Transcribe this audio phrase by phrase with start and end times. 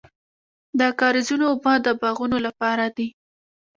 [0.79, 3.07] د کاریزونو اوبه د باغونو لپاره دي.